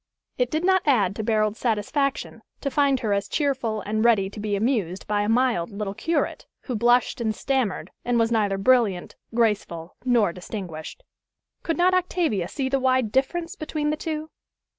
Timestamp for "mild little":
5.29-5.93